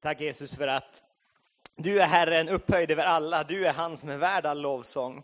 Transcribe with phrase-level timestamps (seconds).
[0.00, 1.02] Tack Jesus för att
[1.76, 3.44] du är Herren upphöjd över alla.
[3.44, 5.22] Du är han som är värd all lovsång.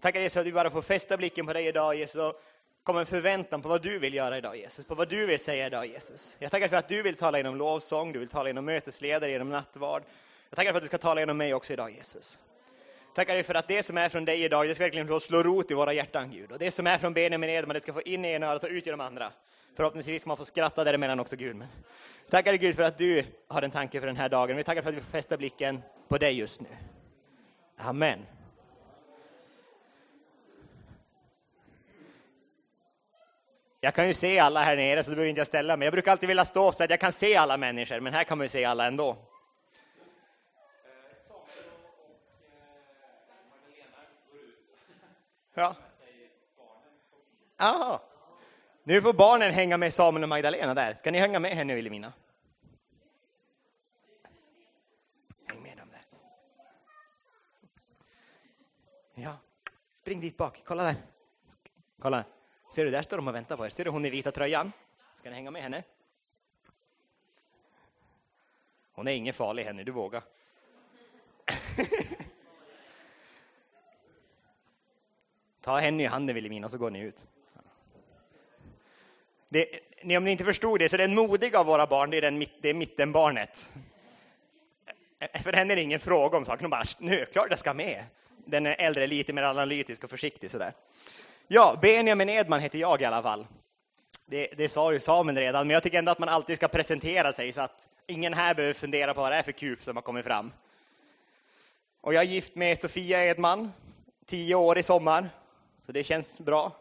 [0.00, 2.42] Tackar Jesus för att vi bara får fästa blicken på dig idag Jesus och
[2.82, 5.66] komma en förväntan på vad du vill göra idag Jesus, på vad du vill säga
[5.66, 6.36] idag Jesus.
[6.38, 9.50] Jag tackar för att du vill tala genom lovsång, du vill tala genom mötesledare, genom
[9.50, 10.02] nattvard.
[10.50, 12.38] Jag tackar för att du ska tala genom mig också idag Jesus.
[13.14, 15.42] Tackar dig för att det som är från dig idag, det ska verkligen få slå
[15.42, 16.52] rot i våra hjärtan Gud.
[16.52, 18.70] Och det som är från Benjamin Edman, det ska få in i ena örat och
[18.70, 19.32] ut genom andra.
[19.76, 21.56] Förhoppningsvis ska man få skratta däremellan också Gud.
[21.56, 21.68] Men
[22.30, 24.56] tackar dig Gud för att du har en tanke för den här dagen.
[24.56, 26.68] Vi tackar för att vi får fästa blicken på dig just nu.
[27.76, 28.18] Amen.
[33.80, 35.86] Jag kan ju se alla här nere, så det behöver inte jag ställa mig.
[35.86, 38.38] Jag brukar alltid vilja stå så att jag kan se alla människor, men här kan
[38.38, 39.16] man ju se alla ändå.
[45.54, 45.76] Ja.
[47.56, 48.02] Aha.
[48.82, 50.94] Nu får barnen hänga med Samuel och Magdalena där.
[50.94, 52.12] Ska ni hänga med henne och Vilhelmina?
[55.46, 56.04] Häng med dem där.
[59.14, 59.36] Ja,
[59.94, 60.62] spring dit bak.
[60.64, 60.96] Kolla där.
[61.98, 62.24] Kolla.
[62.70, 63.70] Ser du, där står de och väntar på er.
[63.70, 64.72] Ser du hon i vita tröjan?
[65.14, 65.82] Ska ni hänga med henne?
[68.92, 69.84] Hon är ingen farlig, henne.
[69.84, 70.22] Du vågar.
[75.64, 77.24] Ta henne i handen, Vilhelmina, så går ni ut.
[79.48, 79.66] Det,
[80.16, 82.68] om ni inte förstod det, så den modiga av våra barn, det är, den, det
[82.68, 83.70] är mittenbarnet.
[85.42, 86.64] För henne är det ingen fråga om saken.
[86.64, 88.04] hon bara, nu, klart jag ska med.
[88.36, 90.72] Den är äldre, lite mer analytisk och försiktig sådär.
[91.48, 93.46] Ja, Benjamin Edman heter jag i alla fall.
[94.26, 97.32] Det, det sa ju samen redan, men jag tycker ändå att man alltid ska presentera
[97.32, 100.02] sig så att ingen här behöver fundera på vad det är för kuf som har
[100.02, 100.52] kommit fram.
[102.00, 103.72] Och jag är gift med Sofia Edman,
[104.26, 105.28] tio år i sommar,
[105.86, 106.72] så det känns bra.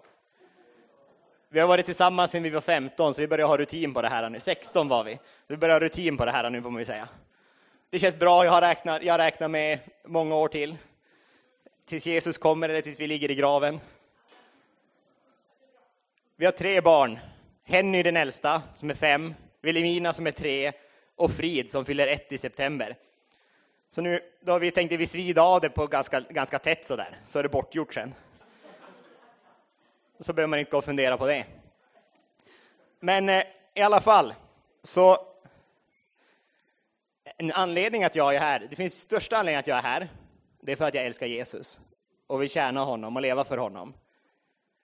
[1.49, 4.09] Vi har varit tillsammans sedan vi var 15, så vi börjar ha rutin på det
[4.09, 4.39] här nu.
[4.39, 5.19] 16 var vi.
[5.47, 7.07] Vi börjar ha rutin på det här nu, får man ju säga.
[7.89, 10.77] Det känns bra, jag, har räknat, jag räknar med många år till.
[11.85, 13.79] Tills Jesus kommer eller tills vi ligger i graven.
[16.35, 17.19] Vi har tre barn.
[17.63, 20.71] Henny den äldsta, som är fem, Vilhelmina som är tre
[21.15, 22.95] och Frid som fyller ett i september.
[23.89, 26.85] Så nu då har vi tänkt att vi svida av det på ganska, ganska tätt
[26.85, 28.13] sådär, så är det bortgjort sen.
[30.19, 31.45] Så behöver man inte gå och fundera på det.
[32.99, 33.43] Men eh,
[33.73, 34.33] i alla fall,
[34.83, 35.17] så
[37.37, 40.07] en anledning att jag är här, det finns största anledningen att jag är här,
[40.61, 41.79] det är för att jag älskar Jesus
[42.27, 43.93] och vill tjäna honom och leva för honom.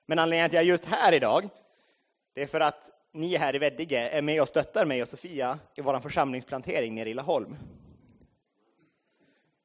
[0.06, 1.50] Men anledningen att jag är just här idag,
[2.34, 5.59] det är för att ni här i Veddige är med och stöttar mig och Sofia
[5.75, 7.56] i vår församlingsplantering nere i Laholm.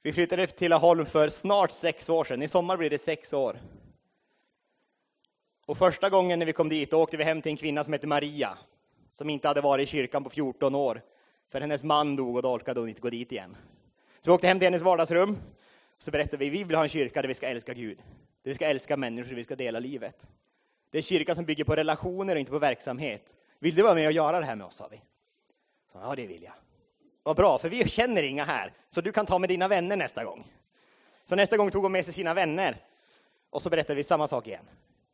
[0.02, 2.42] Vi flyttade till Laholm för snart sex år sedan.
[2.42, 3.56] I sommar blir det sex år.
[5.66, 8.06] Och första gången när vi kom dit åkte vi hem till en kvinna som hette
[8.06, 8.58] Maria,
[9.12, 11.02] som inte hade varit i kyrkan på 14 år,
[11.52, 13.56] för hennes man dog och då orkade hon inte gå dit igen.
[14.20, 15.38] Så vi åkte hem till hennes vardagsrum,
[15.96, 17.98] och så berättade vi, vi vill ha en kyrka där vi ska älska Gud.
[18.42, 20.28] Där vi ska älska människor, där vi ska dela livet.
[20.90, 23.36] Det är en kyrka som bygger på relationer och inte på verksamhet.
[23.58, 25.00] Vill du vara med och göra det här med oss, sa vi.
[25.92, 26.52] Så, ja, det vill jag.
[27.22, 30.24] Vad bra, för vi känner inga här, så du kan ta med dina vänner nästa
[30.24, 30.46] gång.
[31.24, 32.76] Så nästa gång tog hon med sig sina vänner,
[33.50, 34.64] och så berättade vi samma sak igen.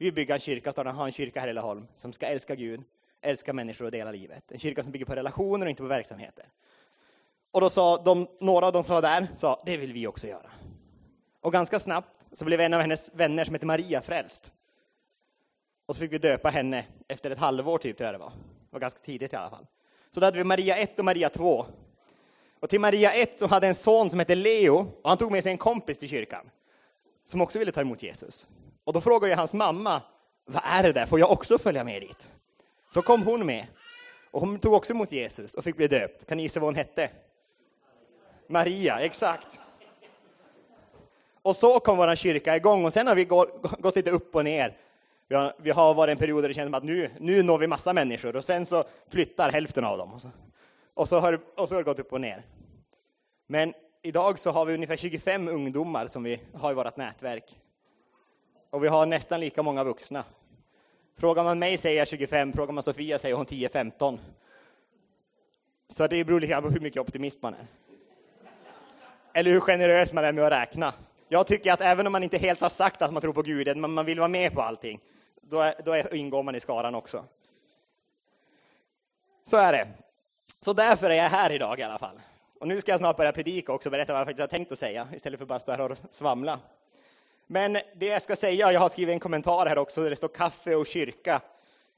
[0.00, 2.54] Vi vill bygga en kyrka, starta ha en kyrka här i Laholm, som ska älska
[2.54, 2.82] Gud,
[3.20, 4.52] älska människor och dela livet.
[4.52, 6.44] En kyrka som bygger på relationer och inte på verksamheter.
[7.50, 10.26] Och då sa de, några av de som var där, sa, det vill vi också
[10.26, 10.50] göra.
[11.40, 14.52] Och ganska snabbt så blev en av hennes vänner som heter Maria frälst.
[15.86, 18.30] Och så fick vi döpa henne efter ett halvår, typ, tror jag det var.
[18.30, 19.66] Det var ganska tidigt i alla fall.
[20.10, 21.66] Så då hade vi Maria 1 och Maria 2.
[22.60, 25.42] Och till Maria 1 så hade en son som hette Leo, och han tog med
[25.42, 26.50] sig en kompis till kyrkan,
[27.24, 28.48] som också ville ta emot Jesus.
[28.90, 30.02] Och då frågade jag hans mamma,
[30.44, 32.30] vad är det där, får jag också följa med dit?
[32.88, 33.66] Så kom hon med.
[34.30, 36.26] Och hon tog också emot Jesus och fick bli döpt.
[36.28, 37.10] Kan ni gissa vad hon hette?
[38.48, 39.60] Maria, exakt.
[41.42, 44.76] Och så kom vår kyrka igång och sen har vi gått lite upp och ner.
[45.28, 47.58] Vi har, vi har varit en period där det känns som att nu, nu når
[47.58, 50.12] vi massa människor och sen så flyttar hälften av dem.
[50.12, 50.30] Och så,
[50.94, 52.42] och så, har, och så har det gått upp och ner.
[53.46, 57.56] Men idag så har vi ungefär 25 ungdomar som vi har i vårt nätverk.
[58.70, 60.24] Och vi har nästan lika många vuxna.
[61.16, 64.18] Frågar man mig säger jag 25, frågar man Sofia säger hon 10-15.
[65.88, 67.66] Så det beror lite på hur mycket optimist man är.
[69.34, 70.94] Eller hur generös man är med att räkna.
[71.28, 73.76] Jag tycker att även om man inte helt har sagt att man tror på Gud,
[73.76, 75.00] men man vill vara med på allting,
[75.42, 77.24] då, är, då är, ingår man i skaran också.
[79.44, 79.88] Så är det.
[80.60, 82.20] Så därför är jag här idag i alla fall.
[82.60, 84.72] Och nu ska jag snart börja predika också och berätta vad jag faktiskt har tänkt
[84.72, 86.58] att säga, istället för att bara stå här och svamla.
[87.52, 90.28] Men det jag ska säga, jag har skrivit en kommentar här också, där det står
[90.28, 91.40] kaffe och kyrka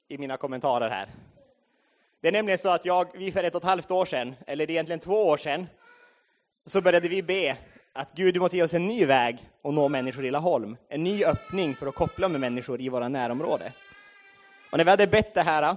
[0.09, 1.09] i mina kommentarer här.
[2.21, 4.71] Det är nämligen så att jag, vi för ett och ett halvt år sedan, eller
[4.71, 5.67] egentligen två år sedan,
[6.65, 7.57] så började vi be
[7.93, 10.77] att Gud, du måste ge oss en ny väg att nå människor i Laholm.
[10.89, 13.73] En ny öppning för att koppla med människor i våra närområde.
[14.71, 15.77] Och när vi hade bett det här,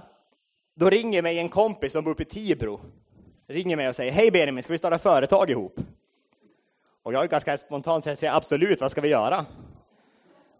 [0.74, 2.80] då ringer mig en kompis som bor uppe i Tibro.
[3.46, 5.80] Ringer mig och säger, hej Benjamin, ska vi starta företag ihop?
[7.02, 9.46] Och jag är ganska spontant säger absolut, vad ska vi göra?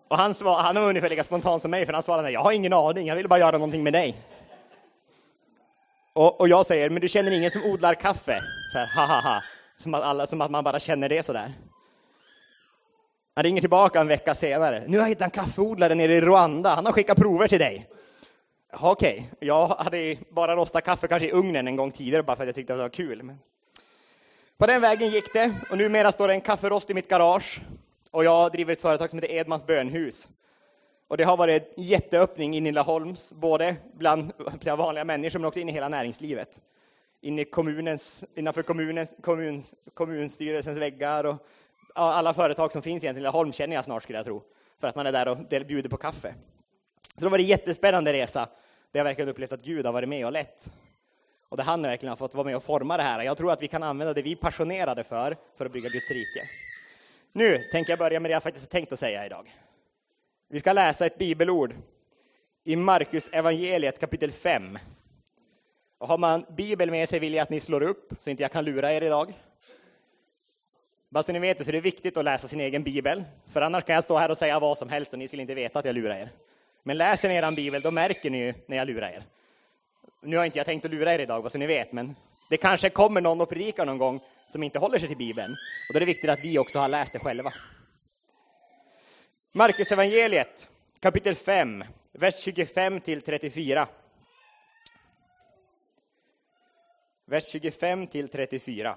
[0.09, 2.53] Och han, svar, han var ungefär lika spontan som mig, för han svarade, jag har
[2.53, 4.17] ingen aning, jag vill bara göra någonting med dig.
[6.13, 8.43] Och, och jag säger, men du känner ingen som odlar kaffe?
[8.73, 9.43] Så här, ha ha ha.
[9.77, 11.53] Som att, alla, som att man bara känner det sådär.
[13.35, 14.85] Han ringer tillbaka en vecka senare.
[14.87, 16.75] Nu har jag hittat en kaffeodlare nere i Rwanda.
[16.75, 17.89] Han har skickat prover till dig.
[18.73, 19.49] Okej, okay.
[19.49, 22.55] jag hade bara rostat kaffe kanske i ugnen en gång tidigare bara för att jag
[22.55, 23.23] tyckte att det var kul.
[23.23, 23.39] Men...
[24.59, 27.61] På den vägen gick det och numera står det en kafferost i mitt garage
[28.17, 30.29] och jag driver ett företag som heter Edmans bönhus.
[31.09, 34.33] Och det har varit en jätteöppning in i Laholms, både bland
[34.77, 36.61] vanliga människor men också in i hela näringslivet
[37.21, 39.63] in i kommunens, innanför kommunens, kommun,
[39.95, 41.37] kommunstyrelsens väggar och
[41.95, 44.43] alla företag som finns egentligen i Laholm känner jag snart skulle jag tro,
[44.79, 46.35] för att man är där och bjuder på kaffe.
[47.17, 48.49] Så det var en jättespännande resa,
[48.93, 50.73] där jag verkligen upplevt att Gud har varit med och lett.
[51.49, 53.23] Och där han verkligen har fått vara med och forma det här.
[53.23, 56.11] Jag tror att vi kan använda det vi är passionerade för, för att bygga Guds
[56.11, 56.43] rike.
[57.37, 59.55] Nu tänker jag börja med det jag faktiskt tänkt att säga idag.
[60.49, 61.75] Vi ska läsa ett bibelord
[62.65, 64.79] i Markus evangeliet kapitel 5,
[65.99, 68.53] och har man Bibel med sig vill jag att ni slår upp, så inte jag
[68.53, 69.33] kan lura er idag.
[71.09, 73.63] Bara så ni vet det, så är det viktigt att läsa sin egen bibel, för
[73.63, 75.79] annars kan jag stå här och säga vad som helst och ni skulle inte veta
[75.79, 76.29] att jag lurar er.
[76.83, 79.23] Men läser ni er bibel, då märker ni ju när jag lurar er.
[80.23, 82.17] Nu har inte jag tänkt att lura er idag, vad så ni vet, men
[82.51, 85.53] det kanske kommer någon och predikar någon gång som inte håller sig till bibeln.
[85.89, 87.53] Och då är det viktigt att vi också har läst det själva.
[89.53, 90.71] Markus evangeliet
[91.01, 93.89] kapitel 5, vers 25 till 34.
[97.25, 98.97] vers 25 till 34.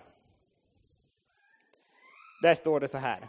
[2.41, 3.27] Där står det så här.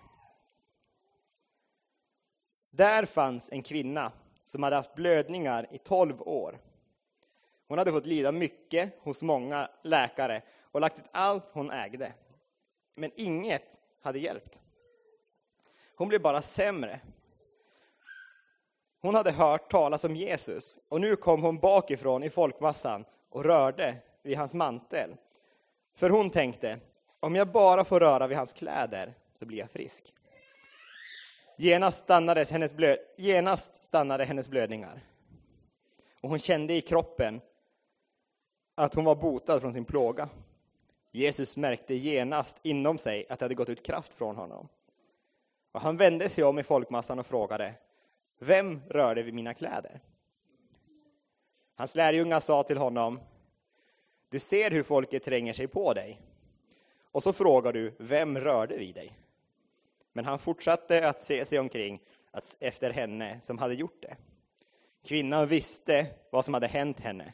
[2.70, 4.12] Där fanns en kvinna
[4.44, 6.58] som hade haft blödningar i tolv år.
[7.70, 12.12] Hon hade fått lida mycket hos många läkare och lagt ut allt hon ägde.
[12.96, 14.60] Men inget hade hjälpt.
[15.96, 17.00] Hon blev bara sämre.
[19.00, 23.94] Hon hade hört talas om Jesus och nu kom hon bakifrån i folkmassan och rörde
[24.22, 25.16] vid hans mantel.
[25.94, 26.78] För hon tänkte,
[27.20, 30.12] om jag bara får röra vid hans kläder så blir jag frisk.
[31.56, 35.00] Genast, stannades hennes blöd, genast stannade hennes blödningar.
[36.20, 37.40] Och hon kände i kroppen
[38.80, 40.28] att hon var botad från sin plåga.
[41.10, 44.68] Jesus märkte genast inom sig att det hade gått ut kraft från honom.
[45.72, 47.74] Och han vände sig om i folkmassan och frågade,
[48.38, 50.00] vem rörde vid mina kläder?
[51.74, 53.20] Hans lärjungar sa till honom,
[54.28, 56.20] du ser hur folket tränger sig på dig.
[57.12, 59.18] Och så frågar du, vem rörde vid dig?
[60.12, 62.02] Men han fortsatte att se sig omkring
[62.60, 64.16] efter henne som hade gjort det.
[65.04, 67.32] Kvinnan visste vad som hade hänt henne.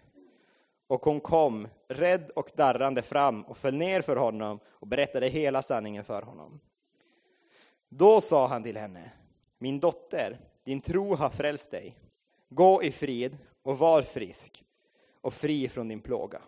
[0.87, 5.63] Och hon kom, rädd och darrande fram och föll ner för honom och berättade hela
[5.63, 6.61] sanningen för honom.
[7.89, 9.13] Då sa han till henne,
[9.59, 11.95] min dotter, din tro har frälst dig.
[12.49, 14.65] Gå i frid och var frisk
[15.21, 16.43] och fri från din plåga.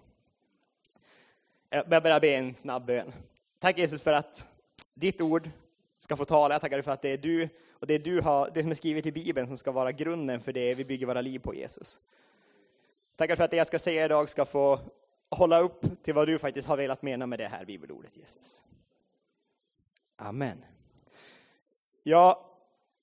[1.71, 3.13] Jag börjar be en snabb bön.
[3.59, 4.47] Tack Jesus för att
[4.95, 5.51] ditt ord
[5.99, 6.55] ska få tala.
[6.55, 8.75] Jag tackar dig för att det är du och det, du har, det som är
[8.75, 11.99] skrivet i Bibeln som ska vara grunden för det vi bygger våra liv på, Jesus.
[13.19, 14.79] Tackar för att det jag ska säga idag ska få
[15.31, 18.63] hålla upp till vad du faktiskt har velat mena med det här bibelordet, Jesus.
[20.17, 20.65] Amen.
[22.03, 22.51] Ja,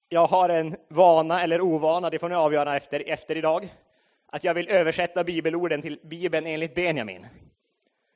[0.10, 3.74] jag har en vana eller ovana, det får ni avgöra efter, efter idag,
[4.28, 7.28] att jag vill översätta bibelorden till Bibeln enligt Benjamin.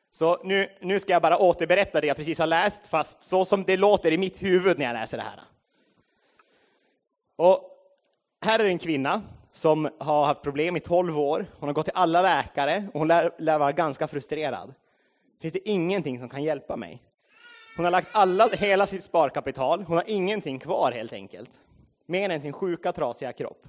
[0.09, 3.63] Så nu, nu ska jag bara återberätta det jag precis har läst, fast så som
[3.63, 5.41] det låter i mitt huvud när jag läser det här.
[7.35, 7.61] Och
[8.41, 11.45] här är en kvinna som har haft problem i 12 år.
[11.59, 14.73] Hon har gått till alla läkare och hon lär, lär vara ganska frustrerad.
[15.41, 17.03] Finns det ingenting som kan hjälpa mig?
[17.75, 19.83] Hon har lagt alla, hela sitt sparkapital.
[19.83, 21.49] Hon har ingenting kvar helt enkelt.
[22.05, 23.67] Mer än sin sjuka, trasiga kropp.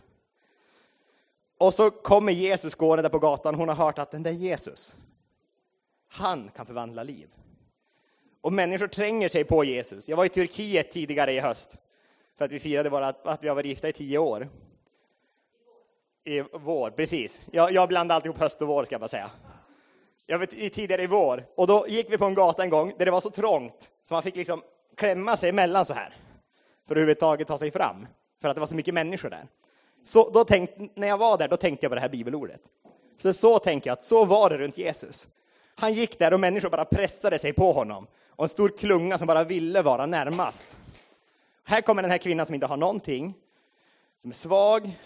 [1.58, 3.54] Och så kommer Jesus gående där på gatan.
[3.54, 4.96] Hon har hört att den där Jesus,
[6.08, 7.28] han kan förvandla liv.
[8.40, 10.08] Och människor tränger sig på Jesus.
[10.08, 11.76] Jag var i Turkiet tidigare i höst
[12.38, 14.48] för att vi firade våra, att vi har varit gifta i tio år.
[16.24, 17.40] I vår, precis.
[17.50, 19.30] Jag, jag blandar alltid ihop höst och vår ska jag bara säga.
[20.26, 21.42] Jag vet, tidigare i vår.
[21.54, 24.14] Och då gick vi på en gata en gång där det var så trångt så
[24.14, 24.62] man fick liksom
[24.96, 26.08] klämma sig emellan så här
[26.86, 28.06] för att överhuvudtaget ta sig fram.
[28.40, 29.46] För att det var så mycket människor där.
[30.02, 32.60] Så då tänkte, när jag var där, då tänkte jag på det här bibelordet.
[33.22, 35.28] Så så tänker jag att så var det runt Jesus.
[35.74, 38.06] Han gick där och människor bara pressade sig på honom.
[38.28, 40.76] Och en stor klunga som bara ville vara närmast.
[41.64, 43.34] Här kommer den här kvinnan som inte har någonting,
[44.22, 44.98] som är svag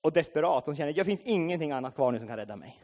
[0.00, 0.66] och desperat.
[0.66, 2.82] Hon känner att det finns ingenting annat kvar nu som kan rädda mig.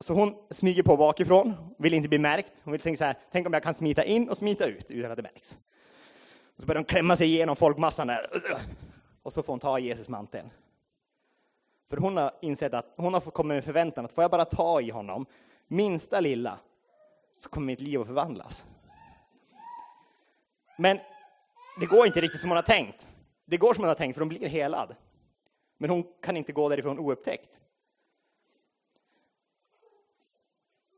[0.00, 2.52] Så hon smyger på bakifrån, vill inte bli märkt.
[2.64, 5.10] Hon vill tänka så här, tänk om jag kan smita in och smita ut utan
[5.10, 5.58] att det märks.
[6.56, 8.26] Och så börjar hon klämma sig igenom folkmassan där.
[9.22, 10.46] Och så får hon ta Jesus mantel.
[11.90, 14.80] För hon har insett att hon har kommit med förväntan att får jag bara ta
[14.80, 15.26] i honom,
[15.68, 16.58] minsta lilla,
[17.38, 18.66] så kommer mitt liv att förvandlas.
[20.78, 20.98] Men
[21.80, 23.10] det går inte riktigt som hon har tänkt.
[23.44, 24.96] Det går som hon har tänkt, för hon blir helad.
[25.80, 27.60] Men hon kan inte gå därifrån oupptäckt.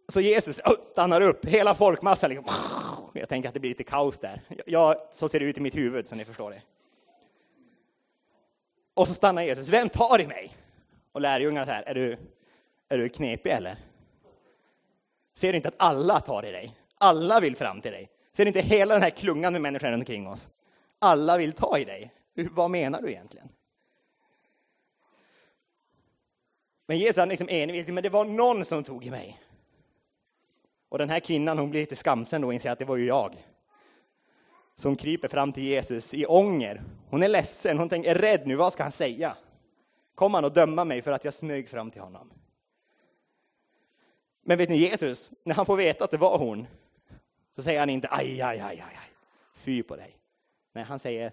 [0.09, 2.55] Så Jesus stannar upp, hela folkmassan liksom.
[3.13, 4.41] Jag tänker att det blir lite kaos där.
[4.67, 6.63] Jag, så ser det ut i mitt huvud, så ni förstår det.
[8.95, 9.69] Och så stannar Jesus.
[9.69, 10.57] Vem tar i mig?
[11.13, 12.19] Och lärjungarna så här, är du,
[12.89, 13.77] är du knepig eller?
[15.35, 16.77] Ser du inte att alla tar i dig?
[16.99, 18.11] Alla vill fram till dig.
[18.33, 20.49] Ser du inte hela den här klungan med människor runt omkring oss?
[20.99, 22.13] Alla vill ta i dig.
[22.35, 23.49] Vad menar du egentligen?
[26.87, 29.41] Men Jesus är liksom envis, men det var någon som tog i mig.
[30.89, 33.07] Och den här kvinnan hon blir lite skamsen då och inser att det var ju
[33.07, 33.47] jag.
[34.75, 36.83] Så hon kryper fram till Jesus i ånger.
[37.11, 39.37] Hon är ledsen, hon tänker, är rädd nu, vad ska han säga?
[40.15, 42.33] Kommer han att döma mig för att jag smög fram till honom?
[44.45, 46.67] Men vet ni, Jesus, när han får veta att det var hon,
[47.51, 48.99] så säger han inte aj, aj, aj, aj,
[49.55, 50.17] fy på dig.
[50.73, 51.33] Nej, han säger,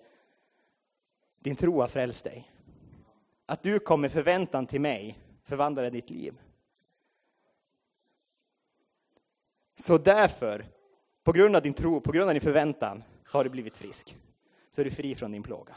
[1.40, 2.52] din tro har frälst dig.
[3.46, 5.18] Att du kom med förväntan till mig
[5.50, 6.40] förvandlade ditt liv.
[9.76, 10.66] Så därför,
[11.24, 14.18] på grund av din tro, på grund av din förväntan, har du blivit frisk.
[14.72, 15.76] Så är du fri från din plåga.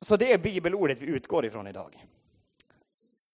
[0.00, 2.06] Så det är bibelordet vi utgår ifrån idag.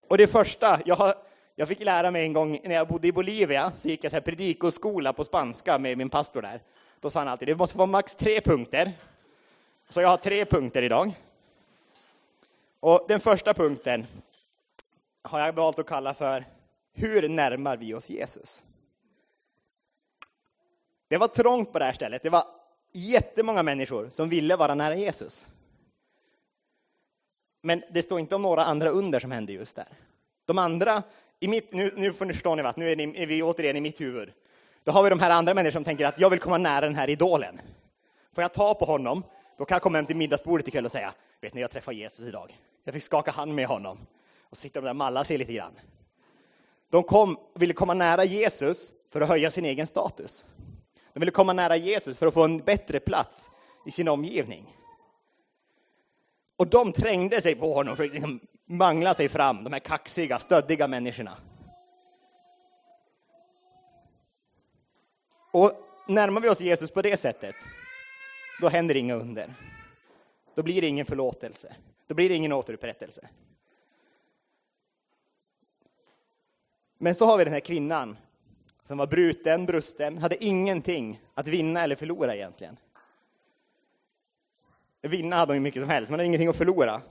[0.09, 1.15] Och det första, jag, har,
[1.55, 4.17] jag fick lära mig en gång när jag bodde i Bolivia, så gick jag så
[4.17, 6.63] här predikoskola på spanska med min pastor där.
[7.01, 8.93] Då sa han alltid, det måste vara max tre punkter.
[9.89, 11.15] Så jag har tre punkter idag.
[12.81, 14.07] Och den första punkten
[15.23, 16.45] har jag valt att kalla för
[16.93, 18.65] hur närmar vi oss Jesus?
[21.09, 22.23] Det var trångt på det här stället.
[22.23, 22.45] Det var
[22.93, 25.47] jättemånga människor som ville vara nära Jesus.
[27.63, 29.89] Men det står inte om några andra under som hände just där.
[30.45, 31.03] De andra,
[31.41, 34.01] i mitt, nu, nu förstår ni vad, nu är, ni, är vi återigen i mitt
[34.01, 34.33] huvud.
[34.85, 36.97] Då har vi de här andra människorna som tänker att jag vill komma nära den
[36.97, 37.61] här idolen.
[38.33, 39.25] Får jag ta på honom,
[39.61, 42.29] då kan jag komma hem till middagsbordet ikväll och säga, vet ni, jag träffade Jesus
[42.29, 42.57] idag.
[42.85, 43.99] Jag fick skaka hand med honom.
[44.51, 45.73] Och sitta där och malla sig lite grann.
[46.91, 50.45] De kom, ville komma nära Jesus för att höja sin egen status.
[51.13, 53.51] De ville komma nära Jesus för att få en bättre plats
[53.87, 54.77] i sin omgivning.
[56.57, 60.39] Och de trängde sig på honom för att liksom mangla sig fram, de här kaxiga,
[60.39, 61.37] stöddiga människorna.
[65.51, 65.73] Och
[66.09, 67.55] närmar vi oss Jesus på det sättet,
[68.61, 69.55] då händer inga under.
[70.55, 71.77] Då blir det ingen förlåtelse.
[72.07, 73.29] Då blir det ingen återupprättelse.
[76.99, 78.17] Men så har vi den här kvinnan
[78.83, 82.77] som var bruten, brusten, hade ingenting att vinna eller förlora egentligen.
[85.03, 87.03] Vinna hade hon ju mycket som helst, men hade ingenting att förlora.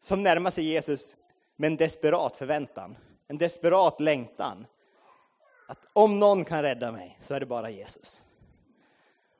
[0.00, 1.16] Som närmar sig Jesus
[1.56, 2.96] med en desperat förväntan,
[3.28, 4.66] en desperat längtan.
[5.68, 8.22] Att om någon kan rädda mig så är det bara Jesus.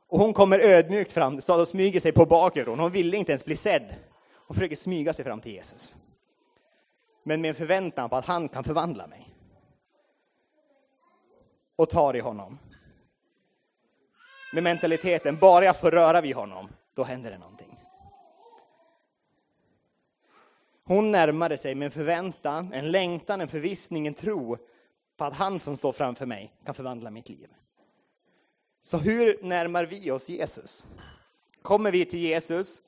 [0.09, 2.79] Och hon kommer ödmjukt fram, så och smyger sig på bakgrunden.
[2.79, 3.95] Hon ville inte ens bli sedd.
[4.47, 5.97] Hon försöker smyga sig fram till Jesus.
[7.23, 9.29] Men med en förväntan på att han kan förvandla mig
[11.77, 12.59] och tar i honom.
[14.53, 17.79] Med mentaliteten, bara jag får röra vid honom, då händer det någonting.
[20.85, 24.57] Hon närmade sig med en förväntan, en längtan, en förvissning, en tro
[25.17, 27.49] på att han som står framför mig kan förvandla mitt liv.
[28.87, 30.87] Så hur närmar vi oss Jesus?
[31.63, 32.83] Kommer vi till Jesus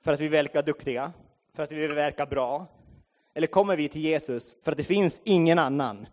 [0.00, 1.12] för att vi verkar duktiga,
[1.54, 2.66] för att vi verkar bra?
[3.34, 6.06] Eller kommer vi till Jesus för att det finns ingen annan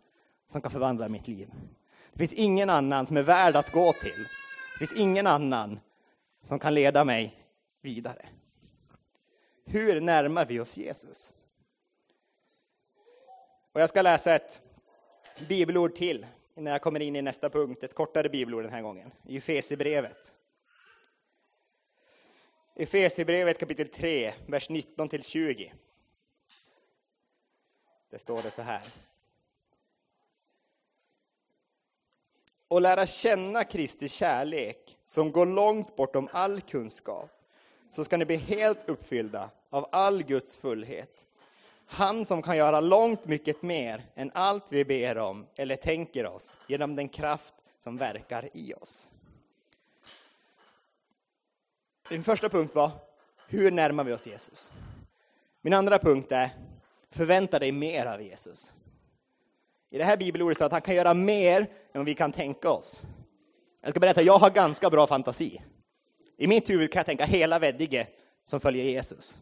[0.47, 1.53] som kan förvandla mitt liv?
[2.11, 4.23] Det finns ingen annan som är värd att gå till.
[4.73, 5.79] Det finns ingen annan
[6.43, 7.35] som kan leda mig
[7.81, 8.25] vidare.
[9.65, 11.33] Hur närmar vi oss Jesus?
[13.71, 14.61] Och jag ska läsa ett
[15.47, 16.25] bibelord till
[16.55, 20.35] innan jag kommer in i nästa punkt, ett kortare bibelord den här gången, i Efesierbrevet.
[22.75, 25.73] Efesierbrevet kapitel 3, vers 19 till 20.
[28.09, 28.81] Det står det så här.
[32.73, 37.29] och lära känna Kristi kärlek som går långt bortom all kunskap,
[37.89, 41.25] så ska ni bli helt uppfyllda av all Guds fullhet
[41.95, 46.59] han som kan göra långt mycket mer än allt vi ber om eller tänker oss
[46.67, 49.07] genom den kraft som verkar i oss.
[52.09, 52.91] Min första punkt var,
[53.47, 54.73] hur närmar vi oss Jesus?
[55.61, 56.49] Min andra punkt är,
[57.09, 58.73] förvänta dig mer av Jesus.
[59.89, 62.69] I det här bibelordet står att han kan göra mer än vad vi kan tänka
[62.69, 63.03] oss.
[63.81, 65.61] Jag ska berätta, jag har ganska bra fantasi.
[66.37, 68.07] I mitt huvud kan jag tänka hela Veddige
[68.43, 69.37] som följer Jesus.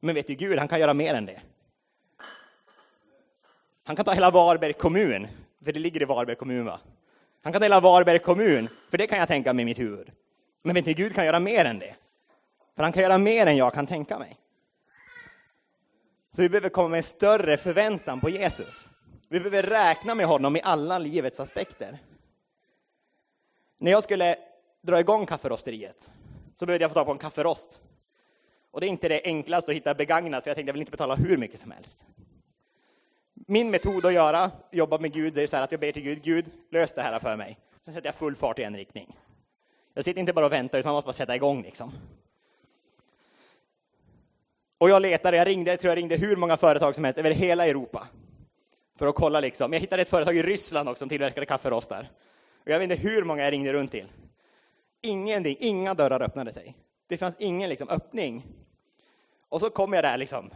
[0.00, 1.40] Men vet du, Gud, han kan göra mer än det.
[3.84, 5.28] Han kan ta hela Varberg kommun,
[5.64, 6.80] för det ligger i Varberg kommun va?
[7.42, 10.12] Han kan ta hela Varberg kommun, för det kan jag tänka mig i mitt huvud.
[10.62, 11.94] Men vet ni, Gud kan göra mer än det.
[12.76, 14.36] För han kan göra mer än jag kan tänka mig.
[16.32, 18.88] Så vi behöver komma med en större förväntan på Jesus.
[19.28, 21.98] Vi behöver räkna med honom i alla livets aspekter.
[23.78, 24.36] När jag skulle
[24.82, 26.10] dra igång kafferosteriet
[26.54, 27.80] så behövde jag få tag på en kafferost.
[28.70, 30.90] Och det är inte det enklaste att hitta begagnat, för jag tänkte jag vill inte
[30.90, 32.06] betala hur mycket som helst.
[33.46, 36.02] Min metod att göra, jobba med Gud, det är så här att jag ber till
[36.02, 37.58] Gud, Gud, lös det här för mig.
[37.84, 39.16] Sen sätter jag full fart i en riktning.
[39.94, 41.92] Jag sitter inte bara och väntar, utan man måste bara sätta igång liksom.
[44.78, 47.30] Och jag letade, jag ringde, jag tror jag ringde hur många företag som helst över
[47.30, 48.08] hela Europa.
[48.98, 49.72] För att kolla liksom.
[49.72, 52.10] Jag hittade ett företag i Ryssland också som tillverkade kafferostar.
[52.64, 54.06] Och jag vet inte hur många jag ringde runt till.
[55.02, 56.76] Ingenting, inga dörrar öppnade sig.
[57.08, 58.46] Det fanns ingen liksom, öppning.
[59.50, 60.50] Och så kom jag där liksom,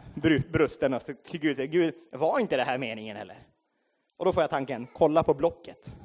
[0.51, 3.35] brusten och till Gud säger, Gud, var inte det här meningen heller?
[4.17, 5.95] Och då får jag tanken, kolla på Blocket.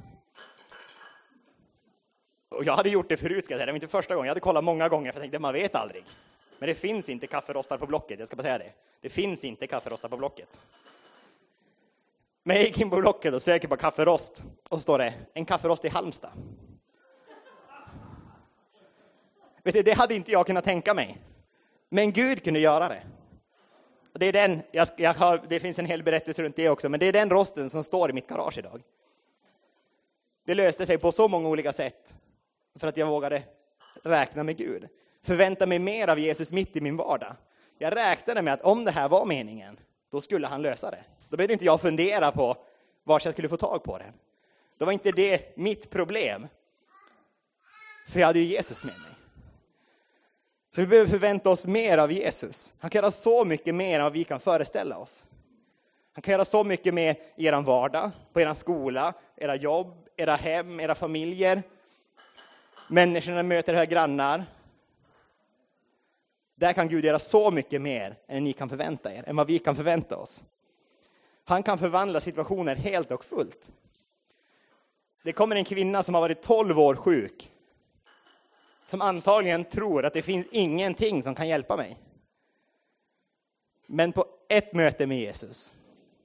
[2.49, 3.67] Och jag hade gjort det förut, ska jag säga.
[3.67, 5.75] det var inte första gången, jag hade kollat många gånger, för jag tänkte, man vet
[5.75, 6.05] aldrig.
[6.59, 8.73] Men det finns inte kafferostar på Blocket, jag ska bara säga det.
[9.01, 10.61] Det finns inte kafferostar på Blocket.
[12.43, 15.45] Men jag gick in på Blocket och söker på kafferost, och så står det, en
[15.45, 16.31] kafferost i Halmstad.
[19.63, 21.19] Vet du, det hade inte jag kunnat tänka mig.
[21.93, 23.03] Men Gud kunde göra det.
[24.13, 27.01] Det, är den, jag, jag har, det finns en hel berättelse runt det också, men
[27.01, 28.83] det är den rosten som står i mitt garage idag.
[30.47, 32.15] Det löste sig på så många olika sätt
[32.79, 33.43] för att jag vågade
[34.03, 34.89] räkna med Gud.
[35.23, 37.37] Förvänta mig mer av Jesus mitt i min vardag.
[37.79, 39.79] Jag räknade med att om det här var meningen,
[40.11, 41.05] då skulle han lösa det.
[41.29, 42.57] Då behövde inte jag fundera på
[43.05, 44.13] var jag skulle få tag på den.
[44.79, 46.47] Då var inte det mitt problem.
[48.09, 49.10] För jag hade ju Jesus med mig.
[50.75, 52.75] Så vi behöver förvänta oss mer av Jesus.
[52.79, 55.25] Han kan göra så mycket mer än vad vi kan föreställa oss.
[56.13, 60.37] Han kan göra så mycket mer i er vardag, på er skola, era jobb, era
[60.37, 61.63] hem, era familjer.
[62.89, 64.45] Människorna möter era grannar.
[66.55, 69.59] Där kan Gud göra så mycket mer än ni kan förvänta er, än vad vi
[69.59, 70.45] kan förvänta oss.
[71.45, 73.73] Han kan förvandla situationer helt och fullt.
[75.23, 77.51] Det kommer en kvinna som har varit 12 år sjuk
[78.91, 81.99] som antagligen tror att det finns ingenting som kan hjälpa mig.
[83.87, 85.73] Men på ett möte med Jesus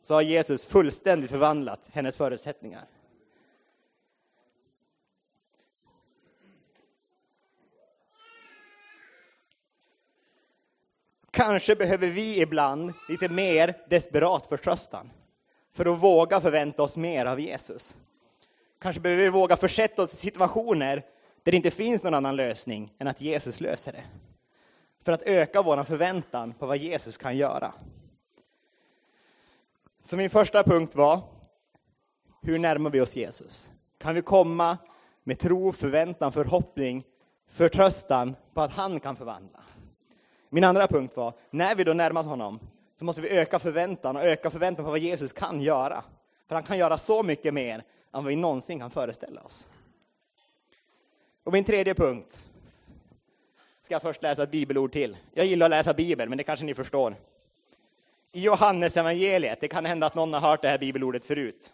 [0.01, 2.86] så har Jesus fullständigt förvandlat hennes förutsättningar.
[11.32, 15.12] Kanske behöver vi ibland lite mer desperat förtröstan
[15.73, 17.97] för att våga förvänta oss mer av Jesus.
[18.80, 21.06] Kanske behöver vi våga försätta oss i situationer
[21.45, 24.03] där det inte finns någon annan lösning än att Jesus löser det.
[25.03, 27.73] För att öka vår förväntan på vad Jesus kan göra.
[30.03, 31.21] Så min första punkt var,
[32.41, 33.71] hur närmar vi oss Jesus?
[33.97, 34.77] Kan vi komma
[35.23, 37.03] med tro, förväntan, förhoppning,
[37.47, 39.60] förtröstan på att han kan förvandla?
[40.49, 42.60] Min andra punkt var, när vi då närmar oss honom,
[42.99, 46.03] så måste vi öka förväntan och öka förväntan på vad Jesus kan göra.
[46.47, 49.69] För han kan göra så mycket mer än vad vi någonsin kan föreställa oss.
[51.45, 52.45] Och min tredje punkt
[53.81, 55.17] ska jag först läsa ett bibelord till.
[55.34, 57.15] Jag gillar att läsa bibel, men det kanske ni förstår.
[58.31, 61.73] I Johannes evangeliet, det kan hända att någon har hört det här bibelordet förut.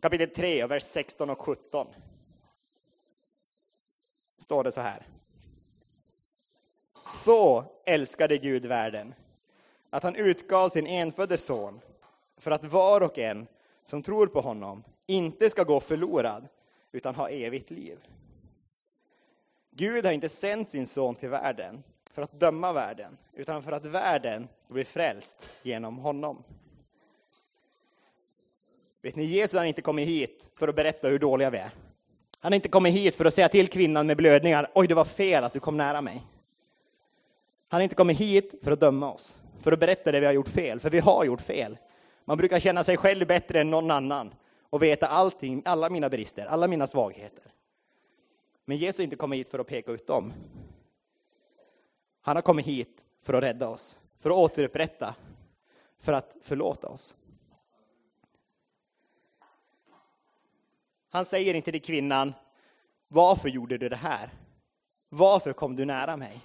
[0.00, 1.86] Kapitel 3, vers 16 och 17.
[4.38, 5.02] Står det så här.
[7.06, 9.14] Så älskade Gud världen,
[9.90, 11.80] att han utgav sin enfödde son,
[12.36, 13.46] för att var och en
[13.84, 16.48] som tror på honom inte ska gå förlorad,
[16.92, 17.98] utan ha evigt liv.
[19.74, 21.82] Gud har inte sänt sin son till världen
[22.12, 26.44] för att döma världen, utan för att världen ska bli frälst genom honom.
[29.02, 31.70] Vet ni, Jesus har inte kommit hit för att berätta hur dåliga vi är.
[32.38, 35.04] Han har inte kommit hit för att säga till kvinnan med blödningar, oj det var
[35.04, 36.22] fel att du kom nära mig.
[37.68, 40.32] Han har inte kommit hit för att döma oss, för att berätta det vi har
[40.32, 41.78] gjort fel, för vi har gjort fel.
[42.24, 44.34] Man brukar känna sig själv bättre än någon annan
[44.70, 47.51] och veta allting, alla mina brister, alla mina svagheter.
[48.64, 50.32] Men Jesus har inte kommit hit för att peka ut dem.
[52.20, 55.14] Han har kommit hit för att rädda oss, för att återupprätta,
[55.98, 57.16] för att förlåta oss.
[61.10, 62.34] Han säger inte till kvinnan,
[63.08, 64.30] varför gjorde du det här?
[65.08, 66.40] Varför kom du nära mig?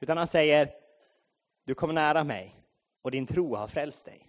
[0.00, 0.70] Utan han säger,
[1.64, 2.54] du kom nära mig
[3.02, 4.25] och din tro har frälst dig.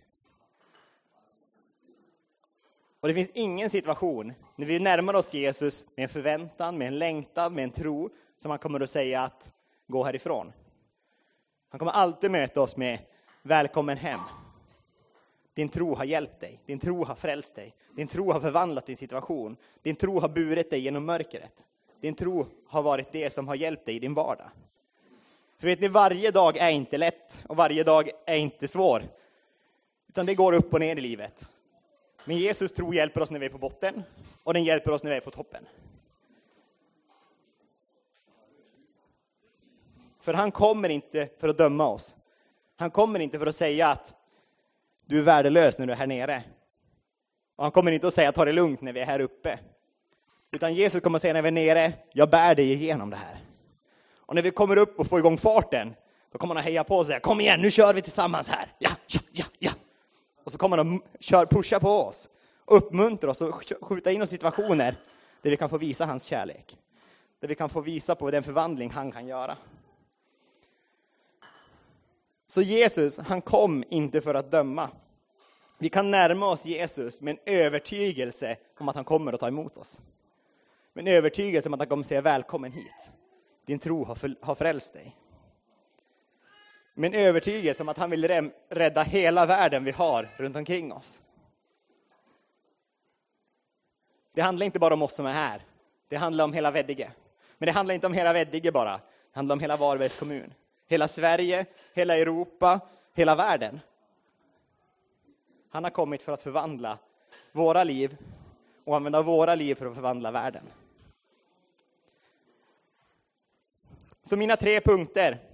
[3.07, 6.99] Och det finns ingen situation när vi närmar oss Jesus med en förväntan, med en
[6.99, 9.51] längtan, med en tro, som han kommer att säga att
[9.87, 10.53] gå härifrån.
[11.69, 12.99] Han kommer alltid möta oss med
[13.41, 14.19] välkommen hem.
[15.53, 18.97] Din tro har hjälpt dig, din tro har frälst dig, din tro har förvandlat din
[18.97, 21.65] situation, din tro har burit dig genom mörkret.
[22.01, 24.49] Din tro har varit det som har hjälpt dig i din vardag.
[25.57, 29.03] För vet ni, varje dag är inte lätt och varje dag är inte svår.
[30.09, 31.49] Utan det går upp och ner i livet.
[32.27, 34.03] Men Jesus tro hjälper oss när vi är på botten
[34.43, 35.65] och den hjälper oss när vi är på toppen.
[40.19, 42.15] För han kommer inte för att döma oss.
[42.75, 44.15] Han kommer inte för att säga att
[45.05, 46.43] du är värdelös när du är här nere.
[47.55, 49.59] Och han kommer inte att säga ta det lugnt när vi är här uppe.
[50.51, 53.37] Utan Jesus kommer att säga när vi är nere, jag bär dig igenom det här.
[54.15, 55.93] Och när vi kommer upp och får igång farten,
[56.31, 58.73] då kommer han att heja på och säga kom igen, nu kör vi tillsammans här.
[58.79, 59.71] Ja, ja, ja, ja.
[60.47, 62.29] Och så kommer han kör, pusha på oss,
[62.65, 64.95] uppmuntra oss och skjuta in oss i situationer
[65.41, 66.77] där vi kan få visa hans kärlek.
[67.39, 69.57] Där vi kan få visa på den förvandling han kan göra.
[72.45, 74.89] Så Jesus, han kom inte för att döma.
[75.77, 79.77] Vi kan närma oss Jesus med en övertygelse om att han kommer att ta emot
[79.77, 80.01] oss.
[80.93, 83.11] Med en övertygelse om att han kommer att säga välkommen hit.
[83.65, 85.15] Din tro har, för, har frälst dig.
[86.99, 91.21] Med en övertygelse om att han vill rädda hela världen vi har runt omkring oss.
[94.33, 95.61] Det handlar inte bara om oss som är här.
[96.07, 97.11] Det handlar om hela Veddige.
[97.57, 98.91] Men det handlar inte om hela Veddige bara.
[98.97, 99.01] Det
[99.33, 100.53] handlar om hela Varbergs kommun.
[100.87, 102.79] Hela Sverige, hela Europa,
[103.13, 103.79] hela världen.
[105.69, 106.97] Han har kommit för att förvandla
[107.51, 108.17] våra liv
[108.83, 110.63] och använda våra liv för att förvandla världen.
[114.23, 115.46] Så mina tre punkter.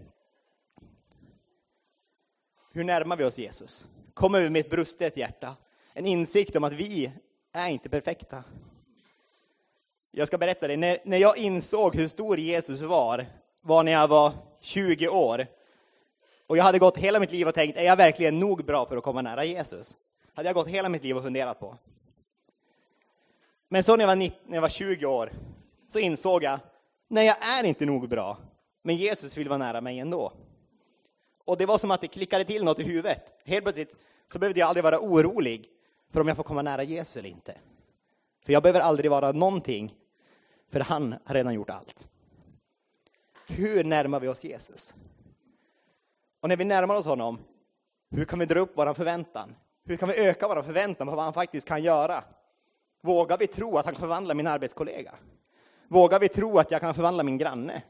[2.76, 3.86] Hur närmar vi oss Jesus?
[4.14, 5.56] Kommer vi med ett brustet hjärta?
[5.94, 7.12] En insikt om att vi
[7.54, 8.44] är inte perfekta.
[10.12, 10.78] Jag ska berätta det.
[10.78, 13.26] När, när jag insåg hur stor Jesus var,
[13.62, 15.48] var när jag var 20 år.
[16.48, 18.98] Och jag hade gått hela mitt liv och tänkt, är jag verkligen nog bra för
[18.98, 19.98] att komma nära Jesus?
[20.34, 21.78] Hade jag gått hela mitt liv och funderat på.
[23.70, 25.32] Men så när jag var, 19, när jag var 20 år,
[25.90, 26.60] så insåg jag,
[27.08, 28.38] nej jag är inte nog bra.
[28.84, 30.34] Men Jesus vill vara nära mig ändå.
[31.46, 33.42] Och det var som att det klickade till något i huvudet.
[33.46, 33.96] Helt plötsligt
[34.32, 35.70] så behövde jag aldrig vara orolig
[36.12, 37.58] för om jag får komma nära Jesus eller inte.
[38.46, 39.96] För jag behöver aldrig vara någonting,
[40.72, 42.08] för han har redan gjort allt.
[43.48, 44.96] Hur närmar vi oss Jesus?
[46.40, 47.40] Och när vi närmar oss honom,
[48.12, 49.56] hur kan vi dra upp vår förväntan?
[49.86, 52.24] Hur kan vi öka vår förväntan på vad han faktiskt kan göra?
[53.02, 55.16] Vågar vi tro att han kan förvandla min arbetskollega?
[55.88, 57.82] Vågar vi tro att jag kan förvandla min granne?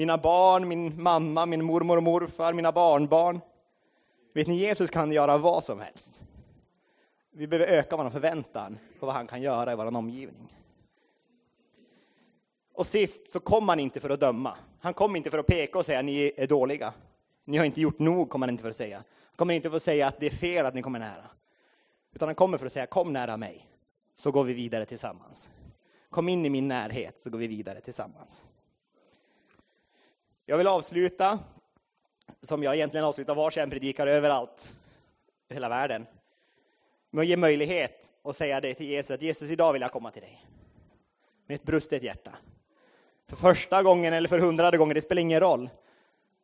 [0.00, 3.40] Mina barn, min mamma, min mormor och morfar, mina barnbarn.
[4.34, 6.20] Vet ni, Jesus kan göra vad som helst.
[7.32, 10.56] Vi behöver öka vår förväntan på vad han kan göra i vår omgivning.
[12.74, 14.56] Och sist så kom han inte för att döma.
[14.80, 16.92] Han kom inte för att peka och säga ni är dåliga.
[17.44, 18.96] Ni har inte gjort nog, kommer han inte för att säga.
[18.96, 21.30] Han kommer inte för att säga att det är fel att ni kommer nära.
[22.14, 23.66] Utan han kommer för att säga kom nära mig,
[24.16, 25.50] så går vi vidare tillsammans.
[26.10, 28.44] Kom in i min närhet, så går vi vidare tillsammans.
[30.50, 31.38] Jag vill avsluta,
[32.42, 34.76] som jag egentligen avslutar var jag predikar överallt
[35.48, 36.06] i hela världen,
[37.10, 40.10] med att ge möjlighet att säga det till Jesus, att Jesus, idag vill jag komma
[40.10, 40.46] till dig.
[41.46, 42.34] Med ett brustet hjärta
[43.28, 45.70] för första gången eller för hundrade gången, det spelar ingen roll,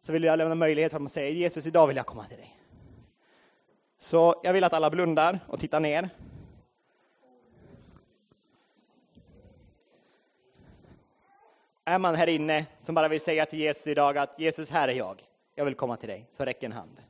[0.01, 2.57] så vill jag lämna möjlighet för att säga Jesus, idag vill jag komma till dig.
[3.99, 6.09] Så jag vill att alla blundar och tittar ner.
[11.89, 14.93] Är man här inne som bara vill säga till Jesus idag att Jesus, här är
[14.93, 15.23] jag.
[15.55, 16.27] Jag vill komma till dig.
[16.31, 17.01] Så räck en hand.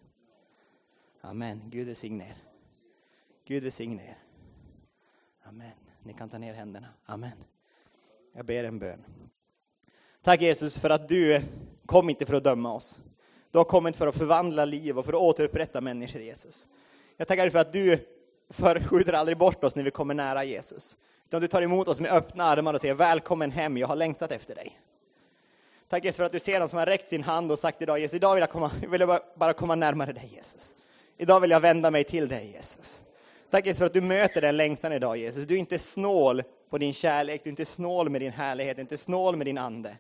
[1.21, 1.63] Amen.
[1.67, 2.37] Gud välsigne er.
[3.47, 4.19] Gud välsigne er.
[5.43, 5.73] Amen.
[6.03, 6.87] Ni kan ta ner händerna.
[7.07, 7.45] Amen.
[8.33, 9.05] Jag ber en bön.
[10.23, 11.43] Tack Jesus för att du
[11.87, 13.01] kom inte för att döma oss.
[13.51, 16.69] Du har kommit för att förvandla liv och för att återupprätta människor, Jesus.
[17.17, 17.99] Jag tackar dig för att du
[18.51, 20.99] förskjuter aldrig bort oss när vi kommer nära Jesus.
[21.27, 24.33] Utan du tar emot oss med öppna armar och säger välkommen hem, jag har längtat
[24.33, 24.81] efter dig.
[25.89, 27.99] Tack Jesus för att du ser den som har räckt sin hand och sagt idag,
[27.99, 30.77] Jesus, idag vill jag, komma, vill jag bara komma närmare dig Jesus.
[31.17, 33.03] Idag vill jag vända mig till dig Jesus.
[33.51, 35.45] Tack Jesus för att du möter den längtan idag Jesus.
[35.45, 38.81] Du är inte snål på din kärlek, du är inte snål med din härlighet, du
[38.81, 39.97] är inte snål med din ande.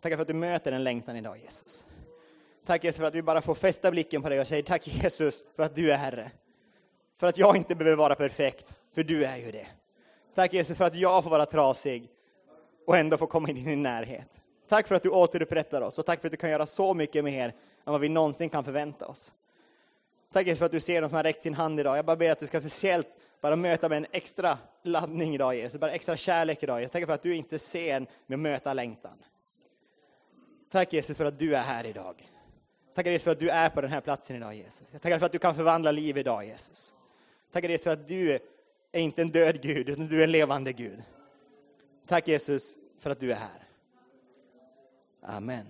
[0.00, 1.86] Tack för att du möter den längtan idag, Jesus.
[2.66, 5.44] Tack Jesus för att vi bara får fästa blicken på dig och säga tack Jesus
[5.56, 6.30] för att du är Herre.
[7.16, 9.66] För att jag inte behöver vara perfekt, för du är ju det.
[10.34, 12.08] Tack Jesus för att jag får vara trasig
[12.86, 14.42] och ändå få komma in i din närhet.
[14.68, 17.24] Tack för att du återupprättar oss och tack för att du kan göra så mycket
[17.24, 17.48] mer
[17.84, 19.32] än vad vi någonsin kan förvänta oss.
[20.32, 21.98] Tack Jesus för att du ser dem som har räckt sin hand idag.
[21.98, 23.08] Jag bara ber att du ska speciellt
[23.40, 26.92] bara möta med en extra laddning idag Jesus, bara extra kärlek idag Jesus.
[26.92, 29.24] Tack för att du inte ser med att möta längtan.
[30.70, 32.28] Tack Jesus för att du är här idag.
[32.94, 34.86] Tackar Jesus för att du är på den här platsen idag Jesus.
[34.92, 36.94] Jag tackar för att du kan förvandla liv idag Jesus.
[37.52, 38.38] Tackar Jesus för att du
[38.94, 41.02] är inte en död Gud, utan du är en levande Gud.
[42.06, 43.62] Tack Jesus för att du är här.
[45.22, 45.66] Amen.